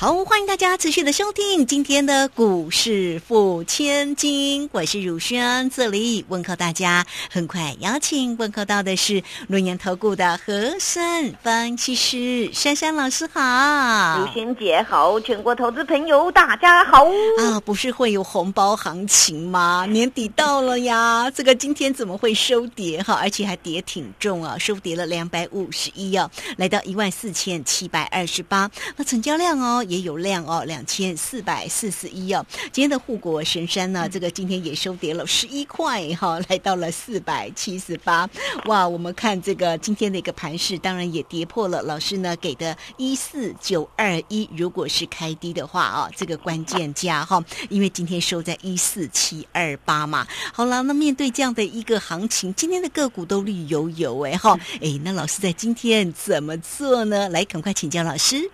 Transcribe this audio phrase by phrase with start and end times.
[0.00, 7.04] 好，欢迎大家持续的收听今天的股市付千金，我是汝轩，这里问候大家。
[7.28, 17.04] 很快邀请问候到的是龙岩投顾的和山分析师珊珊老师，好，汝轩姐好，全国投资朋友大家好
[17.40, 17.58] 啊！
[17.64, 19.84] 不是会有红包行情吗？
[19.90, 23.14] 年底到了呀，这个今天怎么会收跌哈？
[23.14, 29.84] 而且还跌挺重啊，收跌了两百五十一哦，来到一万四千七百二十八，那成交量哦。
[29.88, 32.44] 也有量哦，两千四百四十一哦。
[32.70, 38.28] 今天的护国神山呢，这个今天也收跌了十一块哈，来到了四百七十八。
[38.66, 44.48] 哇，我们看这个今天的一个盘势，当然也跌破了老师呢给的一四九二一。
[44.56, 50.26] 如果是开低的话啊，这个关键价哈，因为今天收在一四七二八嘛。
[50.52, 57.28] 好了，那面对这样的一个行情，今天的个股都绿油油哎哈，哎，那老师在今天怎么做呢？
[57.30, 58.50] 来，赶快请教老师。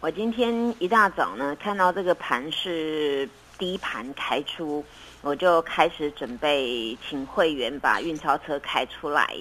[0.00, 4.84] 我今天一大早呢，看到这个盘是低盘开出，
[5.22, 9.36] 我就开始准备请会员把运钞车开出来，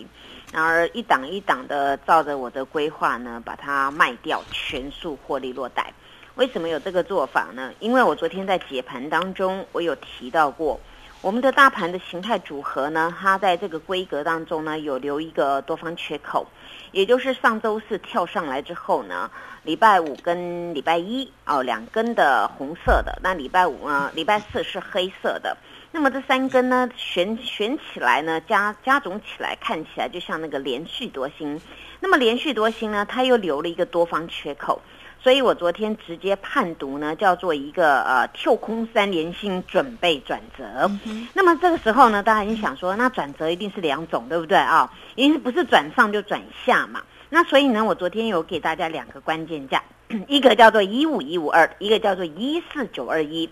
[0.52, 5.94] 然而一档一档的照着我的规划呢，把它卖掉，全数获利落袋。
[6.34, 7.72] 为什么有这个做法呢？
[7.80, 10.80] 因为我昨天在解盘当中，我有提到过，
[11.22, 16.46] 我们的大盘的形态组合呢，它在这个规格当中呢，有留一个多方缺口。
[16.92, 19.30] 也就是上周四跳上来之后呢，
[19.64, 25.58] 礼拜五跟礼拜一哦两根的红色的，那礼拜五呢，礼拜四是黑色的。
[25.92, 31.60] 那么这三根呢悬悬起来呢，加加总起来看起来就像那个连续多星。
[32.00, 34.80] 那么连续多星呢，它又留了一个多方缺口。
[35.20, 40.90] 所以我昨天直接判读呢，叫做一个呃跳空三连星准备转折。
[41.34, 44.92] 那么这个时候呢，大家已经想说，那转折一定是两种，对不对啊？
[45.16, 47.02] 因为不是转上就转下嘛。
[47.30, 49.84] 那所以呢，我昨天有给大家两个关键价，
[50.30, 53.50] 一个叫做一五一五二，一个叫做一四九二一。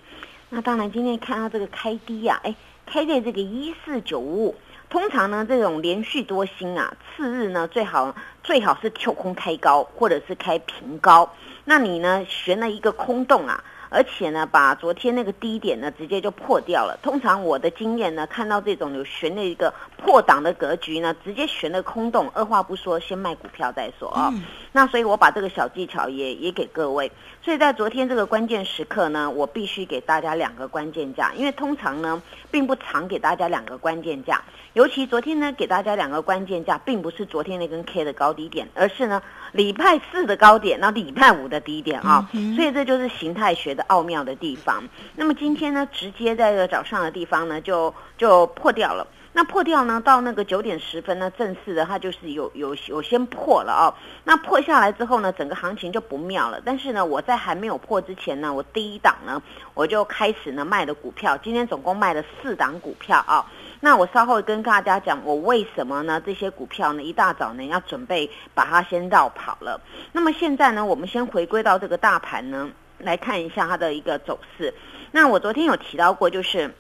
[0.50, 2.56] 那当然今天看到这个开低呀，哎，
[2.86, 4.56] 开在这个一四九五五。
[4.88, 11.30] 通常呢，这种连续多星啊，次日呢最好最好是跳空开高，或者是开平高。
[11.66, 13.64] 那你呢悬了一个空洞啊，
[13.96, 17.00] 而且呢把昨天那个低点呢直接就破掉了。
[17.02, 24.34] 通常我的经验呢，看到这种有悬的一个破档的格局呢，直接悬的空洞，二话不说先卖股票再说啊。
[24.74, 27.10] 那所以我把这个小技巧也也给各位。
[27.42, 34.44] 所以在昨天这个关键时刻呢，我必须给大家两个关键价，因为通常呢并不常给大家两个关键价。
[34.74, 39.22] 尤其昨天呢，给大家两个关键价，并不是昨天那根 K 的高低点，而是呢
[39.54, 42.28] 礼拜四的高点，那礼拜五的低点啊。
[42.56, 44.84] 所以这就是形态学的奥妙的地方。
[45.16, 49.08] 那么今天呢，直接在这个早上的地方呢，就就破掉了。
[49.38, 53.92] 那破掉呢，到那个九点十分呢，正式的它就是有有有先破了哦。
[54.24, 56.62] 那破下来之后呢，整个行情就不妙了。
[56.64, 59.42] 但是呢，我在还没有破之前呢，我第一档呢，
[59.74, 63.46] 我就开始呢卖的股票，今天总共卖了四档股票啊。
[63.82, 66.22] 那我稍后跟大家讲，我为什么呢？
[66.26, 69.82] 这些股票呢，一大早呢要准备把它先绕跑了。
[70.14, 72.70] 那么现在呢，我们先回归到这个大盘呢，
[73.06, 74.74] 来看一下它的一个走势。
[75.12, 76.76] 那我昨天有提到过，就是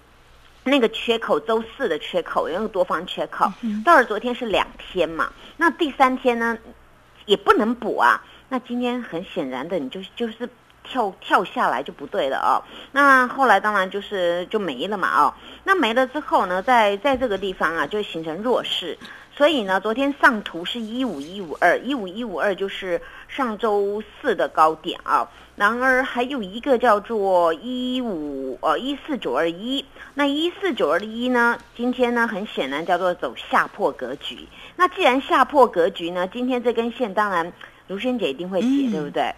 [0.65, 3.49] 那个缺口，周四的缺口，因为多方缺口，
[3.85, 5.31] 到了昨天是两天嘛。
[5.55, 6.57] 那第三天呢，
[7.25, 8.21] 也不能补啊。
[8.49, 10.49] 那今天很显然的，你就就是。
[10.87, 12.61] 跳跳下来就不对了哦，
[12.91, 18.95] 那后来当然就是就没了嘛哦，那没了之后呢，在在这个地方啊就形成弱势，
[19.35, 34.47] 所以呢，昨天上图是一五一五二，一五一五二就是上周四的高点啊，然而还有一个叫做一五呃一四九二一，那一四九二一呢，今天呢很显然叫做走下破格局，
[34.77, 37.51] 那既然下破格局呢，今天这根线当然。
[37.87, 39.31] 卢萱姐一定会解，对不对？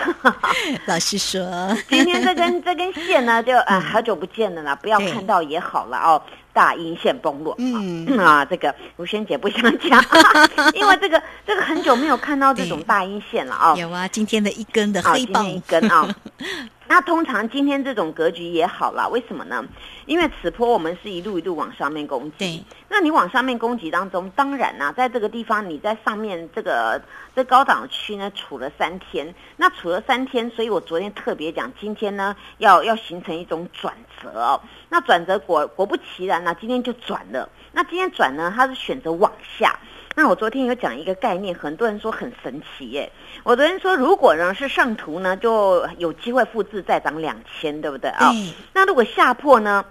[0.88, 6.22] 老实说，今天这根这根线呢，就啊，好久不见了啦，不要看到也好了哦。
[6.56, 10.02] 大阴线崩落，嗯啊，这个吴萱姐不想讲，
[10.72, 13.74] 因为这个这个很久没有看到这种大阴线了啊。
[13.76, 16.08] 有啊，今天的一根的黑棒一根啊。
[16.88, 19.64] 那通常今天这种格局也好了，为什么呢？
[20.06, 22.64] 因为此波我们是一路一路往上面攻击。
[22.88, 27.02] 那你往上面攻击当中，当然呢，在这个地方你在上面这个
[27.34, 33.92] 这高档区呢处了三天，那处了三天，所以我昨天特别讲，今天呢要要形成一种转
[34.22, 34.60] 折。
[34.88, 37.48] 那转折果果不其然呢，今天就转了。
[37.72, 39.78] 那今天转呢，它是选择往下。
[40.18, 43.12] 那我昨天有讲一个概念，很多人说很神奇耶。
[43.42, 48.32] 我昨天说，如果呢是上图呢，就有机会复制再涨两千，对不对啊？
[48.72, 49.84] 那如果下破呢，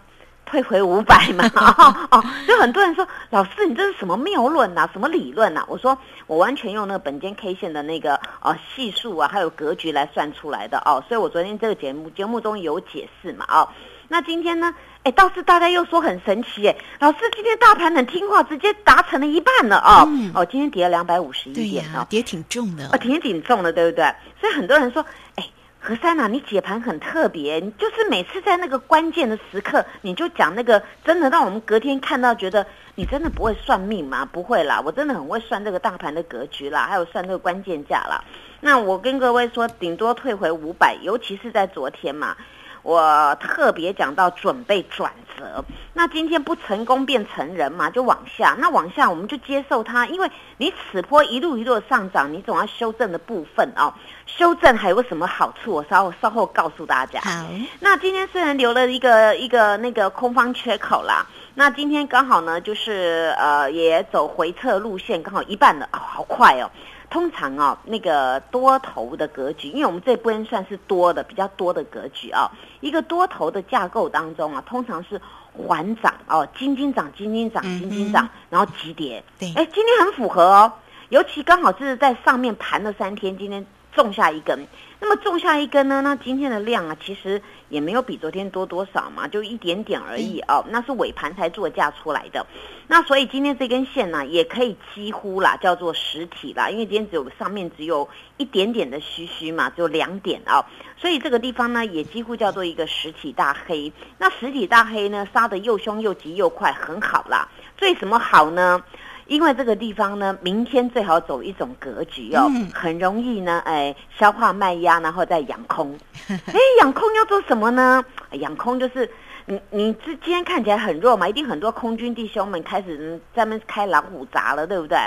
[0.44, 1.46] 退回五百嘛？
[2.10, 4.90] 哦，就很多人说，老师你这是什么谬论呐？
[4.92, 5.64] 什么理论呐？
[5.68, 5.96] 我说
[6.26, 11.04] 我完全用那个本间 K 线的那个呃系数啊，还有格局来算出来的哦。
[11.08, 13.46] 所以我昨天这个节目节目中有解释嘛？
[13.48, 13.70] 哦，
[14.08, 14.74] 那今天呢？
[15.06, 20.04] 哎，倒是大家又说很神奇哎，老师今天大盘很听话，直接达成了一半了啊！
[20.34, 24.04] 哦，今天跌了两百五十一点啊，跌挺重的，哦，跌挺重的，对不对？
[24.42, 25.06] 所以很多人说，
[25.36, 25.48] 哎，
[25.80, 32.66] 何山呐，你解盘很特别，你就是每次在那个关键的时刻，你就讲那个真的让我们隔天看到，觉得
[32.96, 34.26] 你真的不会算命吗？
[34.26, 38.24] 不会啦，我真的很会算这个大盘的格局啦，还有算这个关键价啦。
[38.60, 42.36] 那我跟各位说，顶多退回五百，尤其是在昨天嘛。
[42.86, 48.56] 我特别讲到准备转折，那今天不成功变成人嘛，就往下。
[48.60, 53.92] 那往下我们就接受它，因为你此波一路一路的上涨，你总要修正的部分哦。
[54.28, 55.72] 修正还有什么好处？
[55.72, 57.20] 我稍稍后告诉大家。
[57.22, 57.48] 好，
[57.80, 66.70] 那今天虽然留了一个一个那个空方缺口啦，那今天刚好呢，就是呃也走回撤路线，刚好一半的哦，好快哦。
[67.10, 72.52] 通常啊，那个多头的格局，因为我们这波算是多的，比较多的格局啊。
[72.82, 75.20] 一个多头的架构当中啊，通常是
[75.54, 79.24] 缓涨哦，金金涨，金金涨，金金涨，然后急跌。
[79.40, 80.74] 对，哎，今天很符合哦，
[81.10, 84.68] 尤其刚好是在上面盘了三天，今天种下一根。
[85.00, 86.02] 那么种下一根呢？
[86.02, 90.66] 那今天的量啊，其实也没有比昨天多多少嘛，就一点点而已哦。
[90.70, 92.46] 那是尾盘才做价出来的。
[92.88, 98.08] 那所以今天这根线呢，也可以几乎啦叫做实体啦，因为今天只有上面只有
[98.38, 100.66] 一点点的虚虚嘛，只有两点啊。
[100.98, 103.92] 所以这个地方呢，也几乎叫做一个实体大黑。
[104.18, 107.48] 那实体大黑呢，杀的又凶又急又快，很好啦。
[107.78, 108.82] 最什么好呢？
[109.28, 115.98] 因为这个地方呢，明天最好走一种格局哦，很容易呢，哎，消化卖压，然后再养空。
[116.30, 118.06] 哎，养空要做什么呢？
[118.34, 119.10] 养空就是
[119.46, 124.98] 你你这今天看起来很弱嘛，一定很多空军弟兄们开始在那开老虎闸了，对不对？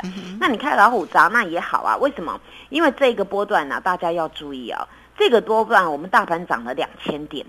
[0.40, 2.40] 那你开老虎闸那也好啊，为什么？
[2.70, 7.46] 因为这个波段呢，大家要注意哦，这个波段我们大盘涨了两千点，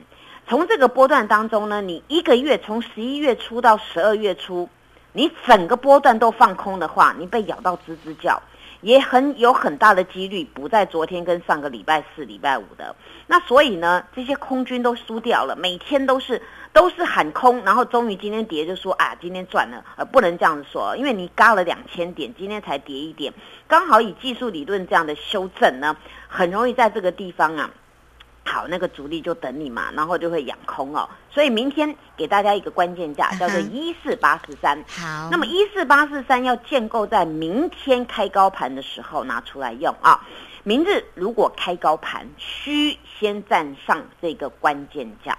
[0.48, 4.70] 从这个波段当中呢，你一个月从十一月初到十二月初。
[5.14, 8.42] 你整个波段都放空的话，你被咬到吱吱叫，
[8.82, 12.96] 也很有很大的几率不在昨天跟上个礼拜四、礼拜五的。
[13.28, 16.42] 那所以呢，这些空军都输掉了，每天都是
[16.72, 23.34] 都是喊空，然后终于今天跌就说啊，今天赚了，呃，不能这样子说，因为你嘎了两千点，今天才跌一点，
[23.68, 25.96] 刚好以技术理论这样的修正呢，
[26.28, 27.70] 很容易在这个地方啊。
[28.46, 31.08] 好，那个主力就等你嘛，然后就会养空哦。
[31.32, 34.84] 所以明天给大家一个关键价，叫做一四八四三。
[34.88, 40.20] 好，那么一四八四三要建构在明天开高盘的时候拿出来用啊。
[40.64, 45.38] 明日如果开高盘，需先站上这个关键价，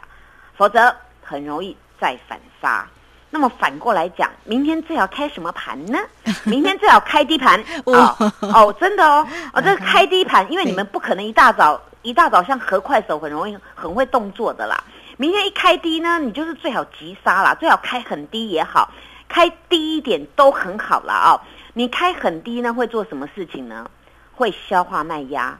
[0.56, 2.88] 否则很容易再反杀。
[3.28, 5.98] 那么反过来讲，明天最好开什么盘呢？
[6.44, 11.80] 明天最好开低盘哦哦，真的哦哦，这开低盘，因为你们不可能一大早。
[12.02, 14.82] 一大早像合快手很容易很会动作的啦，
[15.20, 18.90] 明天一开低呢，你就是最好急杀啦，最好开很低也好，
[19.28, 21.38] 开低一点都很好了啊。
[21.74, 23.90] 你开很低呢，会做什么事情呢？
[24.32, 25.58] 会消化卖压，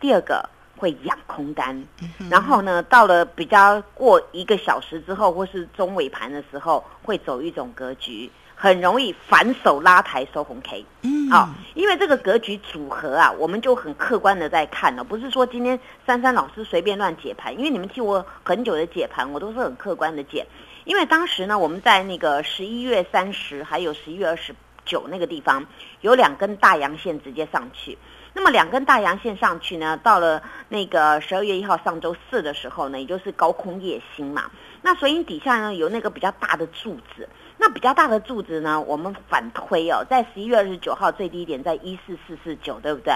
[0.00, 1.86] 第二个会养空单，
[2.28, 8.28] 然后呢，到了比较过一个小时之后，或是中尾盘的时候，会走一种格局。
[8.58, 20.46] 很容易反手拉抬收红 K，嗯，好，因为这个格局组合啊，我们就很客观的在看了，不是说今天珊珊老师随便乱解盘，因为你们听我很久的解盘，我都是很客观的解，
[20.84, 24.54] 因为当时呢，我们在那个十一月三十还有十一月二十
[24.86, 25.66] 九那个地方
[26.00, 27.98] 有两根大阳线直接上去，
[28.32, 34.50] 那么两根大阳线上去呢，到了那个十二月一号上周四的时候呢，也就是高空夜星嘛，
[34.86, 37.28] 那所以底下呢有那个比较大的柱子。
[37.58, 43.12] 那比较大的柱子呢，我们反推哦，在十一月二十九号最低点在一四四四九，对不对？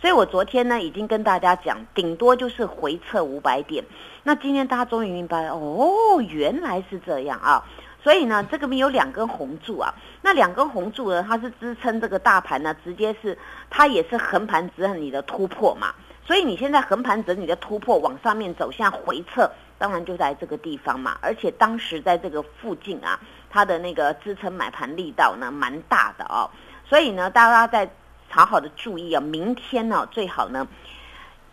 [0.00, 3.84] 所以我昨天呢已经跟大家讲，顶多就是回撤五百点。
[4.22, 7.62] 那今天大家终于明白哦，原来是这样啊！
[8.02, 13.36] 所以呢，这个边有两根红柱啊，那两根红柱呢，它是支撑这个大盘呢，直接是
[13.68, 15.92] 它也是横盘指你的突破嘛。
[16.24, 19.50] 所以你现在横盘整理的突破往上面走，现在回撤，
[19.80, 21.18] 当然就在这个地方嘛。
[21.20, 23.18] 而且当时在这个附近啊。
[23.52, 26.48] 它的那个支撑买盘力道呢，蛮大的哦，
[26.88, 27.90] 所以呢，大家在
[28.28, 30.64] 好好的注意啊，明天呢最好呢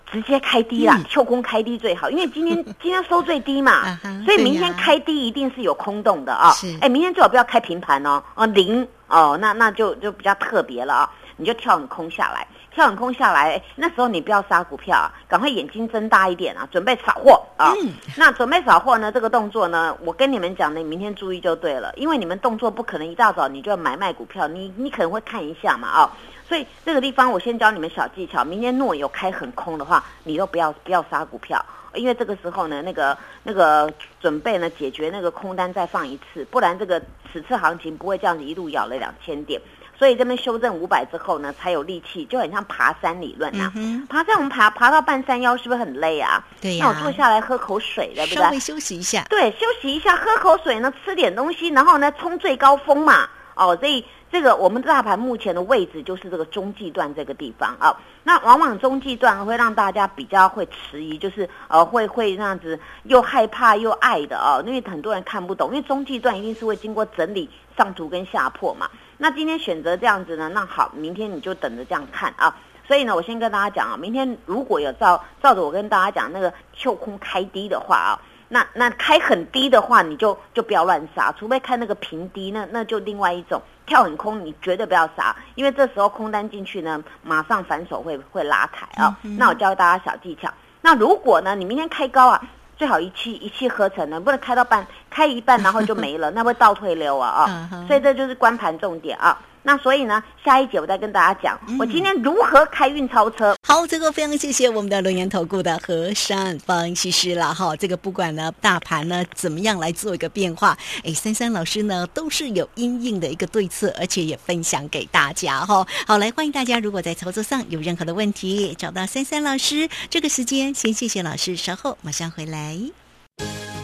[0.06, 6.52] 直接开低啦，跳空开低最好，因为今天 今天收最低嘛，所以明天开低一定是有空洞的啊。
[6.82, 12.48] 哎，明天最好不要开平盘哦，哦零哦，那那就就比较特别了啊，你就跳很空下来。
[12.78, 17.74] 跳很空下来，那时候你不要杀股票啊，赶快眼睛睁大一点啊，准备扫货啊。
[18.16, 26.18] 那准备扫货呢，这个动作呢，我跟你们讲，你明天注意就对了，因为你们动作不可能一大早你就要买卖股票，你你可能会看一下嘛啊。
[26.48, 31.66] 所以这个地方我先教你们小技巧，明天若有开很空的话，你都不要不要杀股票，
[31.96, 33.92] 因为这个时候呢，那个那个
[34.22, 37.02] 准备呢解决那个空单再放一次，不然这个
[37.34, 39.60] 此次行情不会这样子一路咬了两千点。
[39.98, 43.72] 所以这边修正五百之后呢，才有力气，就很像爬山理论呐。
[44.08, 46.44] 爬山我们爬爬到半山腰，是不是很累啊？
[46.62, 46.86] 对呀。
[46.86, 48.44] 那我坐下来喝口水，对不对？
[48.44, 49.26] 稍微休息一下。
[49.30, 53.28] 对，休息一下，喝口水呢，吃点东西，然后呢，冲最高峰嘛。
[53.56, 57.98] 哦，所以这个我们大盘目前的位置就是这个中继段这个地方啊。
[58.24, 68.88] 那往往中继段会让大家比较会迟疑，就是呃会会那样子又害怕又爱的哦，因为很多人看不懂，因为中继段一定是会经过整理上图跟下破嘛。
[69.18, 70.50] 那今天选择这样子呢？
[70.54, 72.56] 那好，明天你就等着这样看啊。
[72.88, 89.18] 所以呢，我先跟大家讲啊，明天如果有照照着我跟大家讲那个跳空开低的话啊，那那开很低的话，你就就不要乱杀，除非看那个平低，那那就另外一种跳很空，你绝对不要杀，因为这时候空单进去呢，马上反手会会拉开啊。
[89.22, 90.50] 那我教大家小技巧。
[90.80, 92.42] 那如果呢，你明天开高啊？
[92.78, 97.70] 最好一气一气呵成的，不能开到半，开一半然后就没了， 那会倒退流啊啊！
[97.88, 99.38] 所以这就是关盘重点啊。
[99.68, 103.54] 那所以呢，下一节我再跟大家讲，我今天如何开运钞车。
[103.68, 107.76] 好，这个非常谢谢我们的龙岩投顾的何山分析师了哈。
[107.76, 115.86] 这个不管呢大盘呢怎么样来做一个变化，哎，珊珊老师呢都是有阴应的一个对策，而且也分享给大家哈。
[116.08, 119.90] 好，来欢迎大家，如果在操作上有任何的问题，找到珊珊老师。
[120.10, 122.80] 这个时间先谢谢老师，稍后马上回来。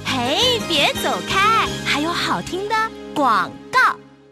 [0.05, 2.75] 嘿，别走开，还有好听的
[3.13, 3.62] 广告。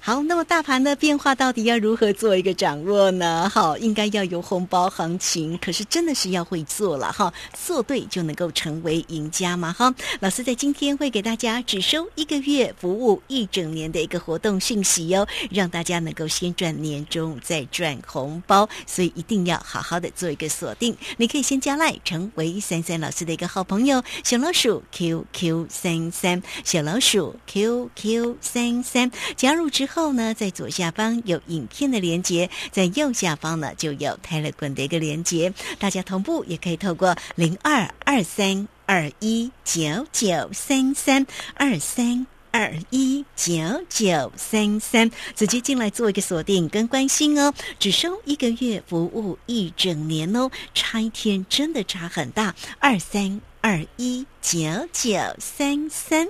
[0.04, 3.48] 好，那么大盘的变化到底要如何做一个掌握呢？
[3.48, 9.94] 好，应该要有红包行情，可是真的是要会做了哈，做对就能够成为赢家嘛哈。
[10.20, 20.98] 老师在今天会给大家只收一个月，服务一整年的一个活动信息哦，让大家能够先赚年终再赚红包，所以一定要好好的做一个锁定。
[21.18, 29.91] 你可以先加赖成为三三老师的一个好朋友，小老鼠 QQ 三三，小老鼠 QQ 三三，加入之后。
[29.94, 43.54] 后呢，在左下方有影片的连接，在右下方呢就有泰勒滚的一个连接，大家同步也可以透过零二二三二一九九三三二三二一九
[43.90, 54.60] 九三三直接进来做一个锁定跟关心哦，只收一个月，服务一整年哦，差一天真的差很大，二三二一九
[54.92, 56.28] 九三三。